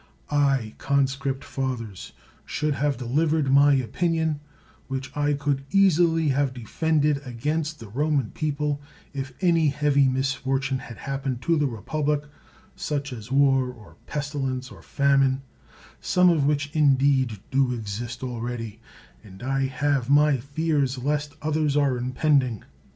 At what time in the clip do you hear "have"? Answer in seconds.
2.73-2.97, 6.29-6.55, 19.67-20.09